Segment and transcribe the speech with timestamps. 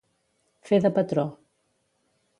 [0.69, 1.27] Fer de patró.